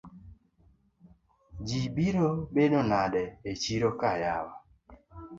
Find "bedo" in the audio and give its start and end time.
2.53-2.81